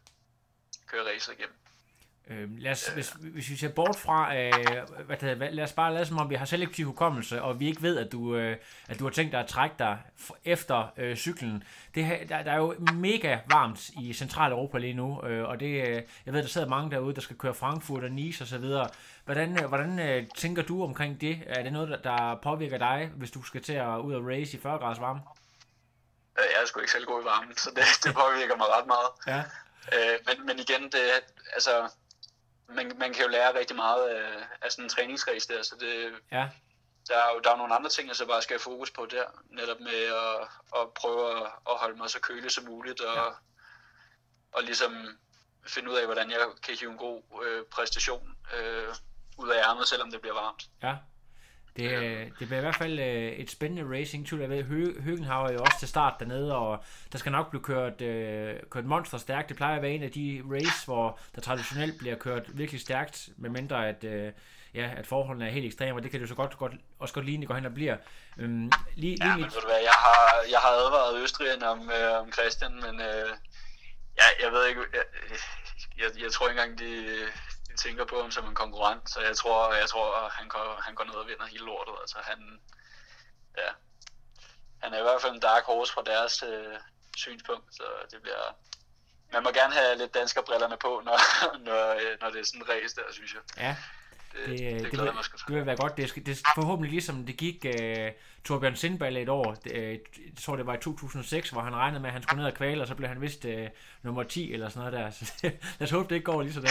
køre 0.87 1.13
racer 1.13 1.33
igennem. 1.33 1.55
Øh, 2.27 2.49
lad, 2.57 2.71
os, 2.71 2.87
hvis, 2.87 3.09
hvis 3.09 3.49
vi 3.49 3.55
ser 3.55 3.69
bort 3.69 3.95
fra, 3.95 4.35
øh, 4.35 4.51
hvad 5.05 5.17
det 5.17 5.29
hedder, 5.29 5.49
lad 5.49 5.63
os 5.63 5.71
bare 5.71 5.93
lade 5.93 6.05
som 6.05 6.17
om 6.17 6.29
vi 6.29 6.35
har 6.35 6.45
selektiv 6.45 6.85
hukommelse, 6.85 7.41
og 7.41 7.59
vi 7.59 7.67
ikke 7.67 7.81
ved, 7.81 7.97
at 7.97 8.11
du, 8.11 8.35
øh, 8.35 8.57
at 8.89 8.99
du 8.99 9.03
har 9.03 9.11
tænkt 9.11 9.31
dig 9.31 9.39
at 9.39 9.47
trække 9.47 9.75
dig 9.79 9.97
efter 10.45 10.93
øh, 10.97 11.15
cyklen. 11.15 11.63
Det 11.95 12.05
her, 12.05 12.27
der, 12.27 12.43
der 12.43 12.51
er 12.51 12.57
jo 12.57 12.75
mega 12.93 13.37
varmt 13.51 13.89
i 13.89 14.13
Centraleuropa 14.13 14.77
lige 14.77 14.93
nu, 14.93 15.23
øh, 15.25 15.47
og 15.49 15.59
det, 15.59 15.87
øh, 15.87 16.01
jeg 16.25 16.33
ved, 16.33 16.41
der 16.41 16.47
sidder 16.47 16.67
mange 16.67 16.91
derude, 16.91 17.15
der 17.15 17.21
skal 17.21 17.37
køre 17.37 17.53
Frankfurt 17.53 18.03
og 18.03 18.11
Nice 18.11 18.43
osv. 18.43 18.65
Hvordan, 19.25 19.63
øh, 19.63 19.67
hvordan 19.67 19.99
øh, 19.99 20.27
tænker 20.37 20.63
du 20.63 20.83
omkring 20.83 21.21
det? 21.21 21.39
Er 21.45 21.63
det 21.63 21.73
noget, 21.73 21.89
der, 21.89 21.97
der 21.97 22.39
påvirker 22.43 22.77
dig, 22.77 23.09
hvis 23.15 23.31
du 23.31 23.43
skal 23.43 23.61
til 23.63 23.73
at 23.73 23.97
ud 23.97 24.13
og 24.13 24.25
race 24.27 24.57
i 24.57 24.61
40 24.61 24.77
graders 24.77 24.99
varme? 24.99 25.19
Øh, 26.39 26.45
Jeg 26.55 26.61
er 26.61 26.65
sgu 26.65 26.79
ikke 26.79 26.91
selv 26.91 27.05
god 27.05 27.21
i 27.21 27.25
varmen, 27.25 27.57
så 27.57 27.69
det, 27.75 27.83
det 28.03 28.13
påvirker 28.13 28.57
mig 28.57 28.67
ret 28.77 28.87
meget. 28.87 29.09
Ja. 29.27 29.43
Øh, 29.95 30.19
men, 30.27 30.45
men 30.45 30.59
igen, 30.59 30.83
det, 30.83 31.01
altså, 31.53 31.71
man, 32.69 32.91
man 32.97 33.13
kan 33.13 33.23
jo 33.23 33.29
lære 33.29 33.59
rigtig 33.59 33.75
meget 33.75 34.07
af, 34.09 34.47
af 34.61 34.71
sådan 34.71 34.85
en 34.85 34.89
træningsrace 34.89 35.53
der, 35.53 35.63
så 35.63 35.75
det, 35.79 36.13
Ja, 36.31 36.49
der 37.07 37.15
er 37.17 37.33
jo 37.33 37.39
der 37.39 37.51
er 37.51 37.57
nogle 37.57 37.75
andre 37.75 37.89
ting, 37.89 38.07
jeg 38.07 38.15
så 38.15 38.25
bare 38.25 38.41
skal 38.41 38.53
have 38.53 38.59
fokus 38.59 38.91
på 38.91 39.05
der. 39.05 39.23
Netop 39.49 39.79
med 39.79 40.03
at, 40.03 40.47
at 40.81 40.93
prøve 40.93 41.37
at, 41.37 41.43
at 41.69 41.75
holde 41.77 41.97
mig 41.97 42.09
så 42.09 42.19
kølig 42.19 42.51
som 42.51 42.65
muligt, 42.65 43.01
og, 43.01 43.15
ja. 43.15 43.31
og 44.51 44.63
ligesom 44.63 45.19
finde 45.67 45.91
ud 45.91 45.95
af, 45.95 46.05
hvordan 46.05 46.31
jeg 46.31 46.39
kan 46.63 46.77
hive 46.79 46.91
en 46.91 46.97
god 46.97 47.21
øh, 47.45 47.65
præstation 47.65 48.37
øh, 48.57 48.87
ud 49.37 49.49
af 49.49 49.69
ærmet, 49.69 49.87
selvom 49.87 50.11
det 50.11 50.21
bliver 50.21 50.33
varmt. 50.33 50.63
ja. 50.83 50.95
Det, 51.77 51.91
øh, 51.91 52.25
det 52.39 52.47
bliver 52.47 52.57
i 52.57 52.61
hvert 52.61 52.75
fald 52.75 52.99
øh, 52.99 53.31
et 53.31 53.51
spændende 53.51 53.97
racing. 53.97 54.27
Tvivl 54.27 54.41
jeg 54.41 54.49
ved, 54.49 54.63
Hø- 54.63 55.01
Høgenhav 55.01 55.45
er 55.45 55.51
jo 55.53 55.59
også 55.59 55.79
til 55.79 55.87
start 55.87 56.13
dernede, 56.19 56.55
og 56.55 56.83
der 57.11 57.17
skal 57.17 57.31
nok 57.31 57.49
blive 57.49 57.63
kørt, 57.63 58.01
øh, 58.01 58.55
kørt 58.69 58.85
monster 58.85 59.17
stærkt. 59.17 59.49
Det 59.49 59.57
plejer 59.57 59.75
at 59.75 59.81
være 59.81 59.91
en 59.91 60.03
af 60.03 60.11
de 60.11 60.43
race, 60.51 60.85
hvor 60.85 61.19
der 61.35 61.41
traditionelt 61.41 61.97
bliver 61.99 62.15
kørt 62.15 62.57
virkelig 62.57 62.81
stærkt, 62.81 63.29
medmindre 63.37 63.87
at, 63.89 64.03
øh, 64.03 64.31
ja, 64.73 64.89
at 64.97 65.07
forholdene 65.07 65.47
er 65.47 65.51
helt 65.51 65.65
ekstreme, 65.65 65.99
og 65.99 66.03
det 66.03 66.11
kan 66.11 66.19
det 66.19 66.23
jo 66.23 66.27
så 66.27 66.35
godt, 66.35 66.57
godt, 66.57 66.73
også 66.99 67.13
godt 67.13 67.25
ligne, 67.25 67.41
det 67.41 67.47
går 67.47 67.55
hen 67.55 67.65
og 67.65 67.73
bliver. 67.73 67.97
Øhm, 68.37 68.71
lige, 68.95 69.17
Ja, 69.19 69.25
lige 69.25 69.33
men 69.35 69.41
mit, 69.41 69.53
ved 69.55 69.61
du 69.61 69.67
hvad, 69.67 69.81
jeg 69.83 69.97
har, 70.05 70.43
jeg 70.51 70.59
har 70.59 70.69
advaret 70.69 71.23
Østrigeren 71.23 71.63
om, 71.63 71.91
øh, 71.91 72.21
om 72.21 72.31
Christian, 72.31 72.73
men 72.75 73.01
øh, 73.01 73.29
ja, 74.19 74.27
jeg 74.43 74.51
ved 74.51 74.67
ikke, 74.67 74.81
jeg, 74.93 75.03
jeg, 75.97 76.23
jeg 76.23 76.31
tror 76.31 76.49
ikke 76.49 76.61
engang, 76.61 76.79
de 76.79 77.05
tænker 77.83 78.05
på 78.05 78.21
ham 78.21 78.31
som 78.31 78.45
en 78.47 78.55
konkurrent, 78.63 79.09
så 79.09 79.19
jeg 79.29 79.35
tror, 79.41 79.73
jeg 79.73 79.89
tror 79.89 80.29
han, 80.37 80.47
går, 80.47 80.79
han 80.85 80.95
går 80.95 81.03
ned 81.03 81.13
og 81.13 81.27
vinder 81.27 81.45
hele 81.45 81.65
lortet. 81.65 81.95
Altså 82.01 82.17
han, 82.29 82.39
ja, 83.57 83.69
han 84.83 84.93
er 84.93 84.99
i 84.99 85.01
hvert 85.01 85.21
fald 85.21 85.33
en 85.33 85.39
dark 85.39 85.63
horse 85.63 85.93
fra 85.93 86.03
deres 86.05 86.43
øh, 86.51 86.75
synspunkt, 87.17 87.75
så 87.75 87.83
det 88.11 88.21
bliver... 88.21 88.43
Man 89.33 89.43
må 89.43 89.49
gerne 89.51 89.73
have 89.73 89.97
lidt 89.97 90.13
danskerbrillerne 90.13 90.77
på, 90.81 91.01
når, 91.05 91.17
når, 91.67 91.83
øh, 91.93 92.11
når 92.21 92.29
det 92.29 92.39
er 92.39 92.45
sådan 92.45 92.61
en 92.61 92.69
race 92.69 92.95
der, 92.95 93.01
synes 93.11 93.33
jeg. 93.33 93.41
ja, 93.57 93.75
Det, 94.33 94.49
det, 94.49 94.59
det, 94.59 94.65
øh, 94.65 94.79
det 94.79 94.91
det, 94.91 95.01
vil, 95.01 95.11
det 95.47 95.55
vil 95.55 95.65
være 95.65 95.75
godt. 95.75 95.97
Det, 95.97 96.09
skal, 96.09 96.25
det 96.25 96.31
er 96.39 96.51
forhåbentlig 96.55 96.91
ligesom 96.91 97.25
det 97.25 97.37
gik 97.37 97.65
uh, 97.65 98.07
Torbjørn 98.45 98.75
Sindballe 98.75 99.21
et 99.21 99.29
år. 99.29 99.53
Det, 99.53 99.71
øh, 99.71 99.91
jeg 99.91 99.99
tror, 100.41 100.55
det 100.55 100.65
var 100.65 100.73
i 100.73 100.81
2006, 100.81 101.49
hvor 101.49 101.61
han 101.61 101.75
regnede 101.75 101.99
med, 101.99 102.09
at 102.09 102.13
han 102.13 102.23
skulle 102.23 102.41
ned 102.41 102.51
og 102.51 102.57
kvæle, 102.57 102.81
og 102.81 102.87
så 102.87 102.95
blev 102.95 103.09
han 103.09 103.21
vist 103.21 103.45
uh, 103.45 103.51
nummer 104.01 104.23
10 104.23 104.53
eller 104.53 104.69
sådan 104.69 104.91
noget 104.91 104.93
der. 104.93 105.11
Så 105.25 105.33
lad 105.79 105.87
os 105.87 105.91
håbe, 105.91 106.09
det 106.09 106.15
ikke 106.15 106.25
går 106.25 106.41
lige 106.41 106.53
sådan. 106.53 106.69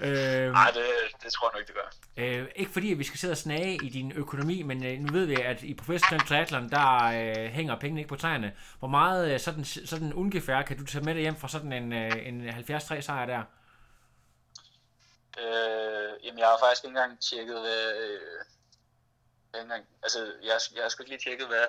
Øh, 0.00 0.52
Nej, 0.52 0.70
det, 0.70 0.84
det 1.22 1.32
tror 1.32 1.50
jeg 1.52 1.60
ikke, 1.60 1.72
det 1.72 1.74
gør. 1.74 1.90
Øh, 2.16 2.48
ikke 2.56 2.72
fordi, 2.72 2.92
at 2.92 2.98
vi 2.98 3.04
skal 3.04 3.18
sidde 3.18 3.32
og 3.32 3.36
snage 3.36 3.74
i 3.84 3.88
din 3.88 4.12
økonomi, 4.12 4.62
men 4.62 4.84
øh, 4.86 4.98
nu 4.98 5.12
ved 5.12 5.26
vi, 5.26 5.34
at 5.34 5.62
i 5.62 5.74
professionel 5.74 6.26
triathlon, 6.26 6.70
der 6.70 7.04
øh, 7.04 7.50
hænger 7.50 7.78
pengene 7.78 8.00
ikke 8.00 8.08
på 8.08 8.16
træerne. 8.16 8.56
Hvor 8.78 8.88
meget 8.88 9.32
øh, 9.32 9.40
sådan, 9.40 9.64
sådan 9.64 10.12
ungefær 10.12 10.62
kan 10.62 10.78
du 10.78 10.84
tage 10.84 11.04
med 11.04 11.14
dig 11.14 11.20
hjem 11.20 11.36
fra 11.36 11.48
sådan 11.48 11.72
en, 11.72 11.92
øh, 11.92 12.26
en 12.28 12.64
73 12.66 13.04
sejr 13.04 13.26
der? 13.26 13.42
Øh, 15.38 16.24
jamen, 16.24 16.38
jeg 16.38 16.46
har 16.46 16.58
faktisk 16.62 16.84
ikke 16.84 16.88
engang 16.88 17.20
tjekket, 17.20 17.60
hvad... 17.60 17.96
Øh, 18.02 18.44
jeg, 19.52 19.62
engang, 19.62 19.84
altså, 20.02 20.18
jeg, 20.42 20.60
jeg 20.74 20.82
har 20.82 20.88
sgu 20.88 21.02
ikke 21.02 21.10
lige 21.10 21.30
tjekket, 21.30 21.46
hvad, 21.46 21.66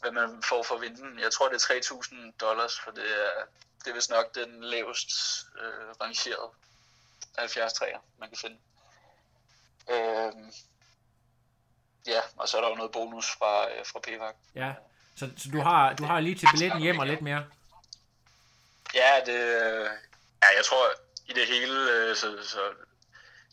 hvad 0.00 0.12
man 0.12 0.42
får 0.42 0.62
for 0.62 0.78
vinden. 0.78 1.18
Jeg 1.18 1.30
tror, 1.32 1.48
det 1.48 1.54
er 1.54 1.74
3.000 1.74 2.32
dollars, 2.40 2.80
for 2.80 2.90
det 2.90 3.04
er, 3.04 3.30
det 3.84 3.90
er 3.90 3.94
vist 3.94 4.10
nok 4.10 4.34
den 4.34 4.64
lavest 4.64 5.10
øh, 5.60 5.88
rangerede 6.00 6.50
70 7.38 7.72
træer, 7.72 7.98
man 8.18 8.28
kan 8.28 8.38
finde. 8.38 8.56
Øh, 9.90 10.32
ja, 12.06 12.20
og 12.36 12.48
så 12.48 12.56
er 12.56 12.60
der 12.60 12.68
jo 12.68 12.74
noget 12.74 12.92
bonus 12.92 13.30
fra, 13.30 13.70
øh, 13.70 13.86
fra 13.86 14.00
PVAC. 14.00 14.34
Ja, 14.54 14.72
så, 15.16 15.30
så 15.36 15.48
du, 15.52 15.60
har, 15.60 15.92
du 15.92 16.04
har 16.04 16.20
lige 16.20 16.34
til 16.34 16.48
billetten 16.52 16.80
hjem 16.80 16.98
og 16.98 17.06
lidt 17.06 17.22
mere. 17.22 17.44
Ja, 18.94 19.10
det, 19.26 19.40
øh, 19.40 19.90
ja, 20.42 20.48
jeg 20.56 20.64
tror, 20.64 20.84
i 21.28 21.32
det 21.32 21.46
hele, 21.48 21.92
øh, 21.92 22.16
så, 22.16 22.36
så 22.42 22.60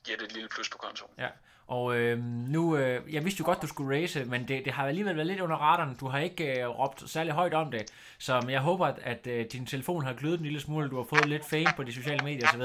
giver 0.04 0.18
det 0.18 0.26
et 0.26 0.34
lille 0.34 0.50
plus 0.50 0.70
på 0.70 0.78
kontoen. 0.78 1.12
Ja. 1.18 1.28
Og 1.68 1.96
øh, 1.96 2.20
nu, 2.24 2.78
øh, 2.78 3.14
jeg 3.14 3.24
vidste 3.24 3.40
jo 3.40 3.46
godt, 3.46 3.62
du 3.62 3.68
skulle 3.68 4.02
race, 4.02 4.26
men 4.26 4.48
det, 4.48 4.66
det 4.66 4.74
har 4.74 4.88
alligevel 4.88 5.16
været 5.16 5.28
lidt 5.28 5.40
under 5.40 5.56
radaren. 5.56 5.96
Du 5.96 6.08
har 6.08 6.20
ikke 6.20 6.62
øh, 6.62 6.68
råbt 6.68 7.10
særlig 7.10 7.34
højt 7.34 7.54
om 7.54 7.72
det. 7.72 7.92
Så 8.20 8.46
jeg 8.50 8.62
håber, 8.62 8.88
at, 8.88 9.00
at 9.04 9.28
øh, 9.28 9.46
din 9.52 9.66
telefon 9.66 10.06
har 10.06 10.14
glødet 10.14 10.38
en 10.38 10.44
lille 10.44 10.62
smule. 10.62 10.90
Du 10.90 10.96
har 10.96 11.04
fået 11.10 11.26
lidt 11.26 11.46
fame 11.46 11.74
på 11.76 11.84
de 11.84 11.94
sociale 11.94 12.24
medier 12.24 12.48
osv. 12.48 12.62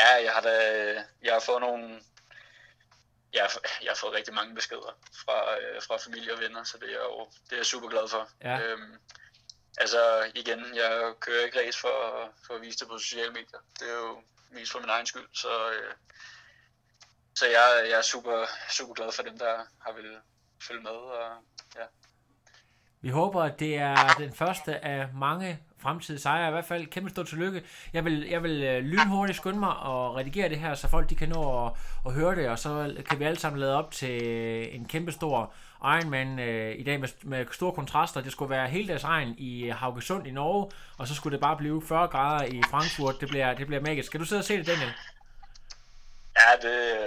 Ja, 0.00 0.10
jeg 0.24 0.32
har 0.32 0.40
da, 0.40 0.54
jeg 1.22 1.32
har 1.32 1.40
fået 1.40 1.60
nogle, 1.60 2.02
jeg 3.32 3.42
har, 3.42 3.50
jeg 3.82 3.90
har 3.90 3.96
fået 3.96 4.12
rigtig 4.12 4.34
mange 4.34 4.54
beskeder 4.54 4.92
fra, 5.24 5.60
øh, 5.60 5.82
fra 5.82 5.96
familie 5.96 6.32
og 6.32 6.40
venner, 6.40 6.64
så 6.64 6.78
det 6.78 6.88
er 6.88 6.92
jeg 6.92 7.04
jo 7.10 7.28
det 7.44 7.52
er 7.52 7.56
jeg 7.56 7.66
super 7.66 7.88
glad 7.88 8.08
for. 8.08 8.30
Ja. 8.44 8.60
Øhm, 8.60 8.94
altså 9.78 10.30
igen, 10.34 10.74
jeg 10.74 11.14
kører 11.20 11.44
ikke 11.44 11.60
race 11.60 11.78
for, 11.78 11.96
for 12.46 12.54
at 12.54 12.62
vise 12.62 12.78
det 12.78 12.88
på 12.88 12.98
sociale 12.98 13.32
medier. 13.32 13.60
Det 13.78 13.88
er 13.90 13.94
jo 13.94 14.22
mest 14.50 14.72
for 14.72 14.80
min 14.80 14.88
egen 14.88 15.06
skyld, 15.06 15.28
så, 15.34 15.70
øh, 15.72 15.94
så 17.34 17.46
jeg, 17.46 17.86
jeg 17.90 17.98
er 17.98 18.02
super, 18.02 18.46
super 18.70 18.94
glad 18.94 19.12
for 19.12 19.22
dem, 19.22 19.38
der 19.38 19.64
har 19.82 19.92
vil 19.92 20.18
følge 20.62 20.82
med. 20.82 20.90
Og, 20.90 21.44
ja. 21.76 21.86
Vi 23.02 23.08
håber, 23.08 23.42
at 23.42 23.60
det 23.60 23.76
er 23.76 24.14
den 24.18 24.32
første 24.32 24.84
af 24.84 25.08
mange 25.14 25.58
fremtidige 25.78 26.22
sejre. 26.22 26.48
I 26.48 26.50
hvert 26.50 26.64
fald 26.64 26.86
kæmpe 26.86 27.10
stort 27.10 27.26
tillykke. 27.26 27.62
Jeg 27.92 28.04
vil, 28.04 28.26
jeg 28.30 28.42
vil 28.42 28.62
øh, 28.62 28.84
lynhurtigt 28.84 29.36
skynde 29.36 29.58
mig 29.58 29.76
og 29.76 30.16
redigere 30.16 30.48
det 30.48 30.58
her, 30.58 30.74
så 30.74 30.88
folk 30.88 31.10
de 31.10 31.14
kan 31.14 31.28
nå 31.28 31.66
at, 31.66 31.72
at 32.06 32.12
høre 32.12 32.36
det, 32.36 32.48
og 32.48 32.58
så 32.58 32.94
kan 33.08 33.18
vi 33.18 33.24
alle 33.24 33.38
sammen 33.38 33.60
lade 33.60 33.76
op 33.76 33.90
til 33.90 34.24
øh, 34.24 34.74
en 34.74 34.84
kæmpe 34.84 35.12
stor 35.12 35.52
Ironman 35.84 36.38
øh, 36.38 36.78
i 36.78 36.82
dag 36.82 37.00
med, 37.00 37.08
med 37.22 37.46
store 37.52 37.72
kontraster. 37.72 38.20
Det 38.20 38.32
skulle 38.32 38.50
være 38.50 38.68
hele 38.68 38.88
dags 38.88 39.04
regn 39.04 39.34
i 39.38 39.64
øh, 39.64 39.74
Haugesund 39.74 40.26
i 40.26 40.30
Norge, 40.30 40.70
og 40.98 41.08
så 41.08 41.14
skulle 41.14 41.32
det 41.32 41.40
bare 41.40 41.56
blive 41.56 41.82
40 41.82 42.08
grader 42.08 42.44
i 42.44 42.62
Frankfurt. 42.70 43.20
Det 43.20 43.28
bliver, 43.28 43.54
det 43.54 43.66
bliver 43.66 43.82
magisk. 43.82 44.06
Skal 44.06 44.20
du 44.20 44.24
sidde 44.24 44.40
og 44.40 44.44
se 44.44 44.56
det, 44.56 44.66
Daniel? 44.66 44.92
Ja, 46.36 46.68
det, 46.68 46.98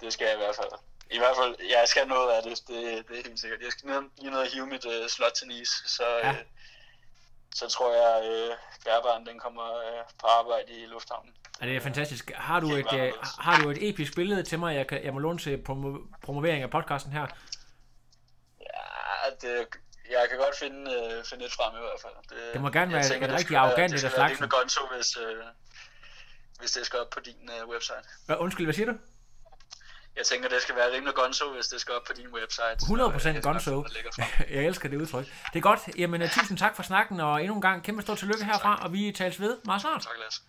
det 0.00 0.12
skal 0.12 0.24
jeg 0.24 0.34
i 0.34 0.38
hvert 0.38 0.56
fald. 0.56 0.87
I 1.10 1.18
hvert 1.18 1.36
fald, 1.40 1.56
jeg 1.60 1.84
skal 1.86 2.08
noget 2.08 2.30
af 2.36 2.42
det, 2.42 2.52
det, 2.68 3.08
det 3.08 3.18
er 3.18 3.22
helt 3.28 3.40
sikkert. 3.40 3.60
Jeg 3.62 3.72
skal 3.72 3.86
ned, 3.90 4.02
lige 4.18 4.30
ned 4.30 4.38
og 4.38 4.46
hive 4.46 4.66
mit 4.66 4.84
uh, 4.84 5.06
slot 5.08 5.32
til 5.32 5.46
Nice, 5.48 5.72
så, 5.88 6.04
Ja. 6.22 6.26
ja. 6.28 6.32
øh, 6.32 6.44
så 7.54 7.68
tror 7.68 7.94
jeg, 7.94 8.30
øh, 8.32 8.56
Gerbaren, 8.84 9.26
den 9.26 9.38
kommer 9.38 9.76
øh, 9.78 10.04
på 10.20 10.26
arbejde 10.26 10.72
i 10.72 10.86
lufthavnen. 10.86 11.34
Ja, 11.60 11.66
det 11.66 11.76
er 11.76 11.80
fantastisk. 11.80 12.30
Har 12.34 12.60
du, 12.60 12.66
et, 12.74 12.92
øh, 12.92 13.12
har 13.38 13.60
du 13.62 13.70
et 13.70 13.88
episk 13.88 14.14
billede 14.14 14.42
til 14.42 14.58
mig, 14.58 14.74
jeg, 14.76 14.86
kan, 14.86 15.04
jeg 15.04 15.12
må 15.12 15.18
låne 15.18 15.38
til 15.38 15.56
promo- 15.68 16.20
promovering 16.22 16.62
af 16.62 16.70
podcasten 16.70 17.12
her? 17.12 17.26
Ja, 18.60 19.30
det, 19.40 19.66
jeg 20.10 20.26
kan 20.30 20.38
godt 20.38 20.58
finde, 20.58 20.92
øh, 20.92 21.24
finde 21.24 21.44
et 21.44 21.52
frem 21.52 21.76
i 21.76 21.80
hvert 21.80 22.00
fald. 22.02 22.12
Det, 22.38 22.52
Det 22.52 22.60
må 22.60 22.68
gerne 22.70 22.92
være 22.94 23.02
tænker, 23.02 23.16
et 23.26 23.30
det 23.30 23.34
rigtig 23.34 23.46
skal 23.46 23.54
være- 23.54 23.62
arrogant 23.62 23.92
Det 23.92 23.98
et 24.00 24.04
af 24.04 24.10
skal 24.10 24.20
være 24.20 24.28
slagsen. 24.28 24.44
rimelig 24.44 24.50
gonzo, 24.60 24.82
hvis, 24.96 25.16
øh, 25.16 25.44
hvis 26.60 26.70
det 26.70 26.86
skal 26.86 26.98
op 26.98 27.10
på 27.10 27.20
din 27.20 27.50
øh, 27.60 27.68
website. 27.68 28.02
Hvad, 28.26 28.36
undskyld, 28.38 28.66
hvad 28.66 28.74
siger 28.74 28.92
du? 28.92 28.98
Jeg 30.18 30.26
tænker, 30.26 30.48
det 30.48 30.62
skal 30.62 30.76
være 30.76 30.92
rimelig 30.94 31.14
gonzo, 31.14 31.52
hvis 31.54 31.66
det 31.66 31.80
skal 31.80 31.94
op 31.94 32.02
på 32.06 32.12
din 32.12 32.28
website. 32.28 32.78
100% 32.82 33.18
Så, 33.18 33.28
øh, 33.28 33.42
gonzo. 33.42 33.84
Jeg 34.54 34.64
elsker 34.64 34.88
det 34.88 34.96
udtryk. 34.96 35.26
Det 35.52 35.58
er 35.58 35.60
godt. 35.60 35.80
Jamen, 35.98 36.22
uh, 36.22 36.28
tusind 36.30 36.58
tak 36.58 36.76
for 36.76 36.82
snakken, 36.82 37.20
og 37.20 37.40
endnu 37.40 37.54
en 37.54 37.60
gang 37.60 37.82
kæmpe 37.84 38.02
stort 38.02 38.18
tillykke 38.18 38.44
herfra, 38.44 38.78
og 38.82 38.92
vi 38.92 39.12
tales 39.12 39.40
ved 39.40 39.56
meget 39.64 39.80
snart. 39.80 40.02
Tak, 40.02 40.12
Lasse. 40.24 40.40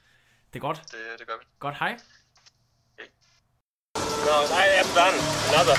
Det 0.53 0.59
er 0.59 0.61
godt. 0.67 0.81
Det, 0.91 0.99
det 1.19 1.27
gør 1.27 1.33
vi. 1.39 1.45
Godt, 1.59 1.75
hej. 1.79 1.97
No, 4.27 4.37
I 4.63 4.67
am 4.81 4.89
done. 4.99 5.17
Another. 5.49 5.75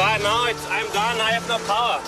But 0.00 0.16
now 0.28 0.40
it's, 0.50 0.64
I'm 0.76 0.88
done. 1.00 1.16
I 1.28 1.30
have 1.36 1.46
no 1.48 1.58
power. 1.72 1.98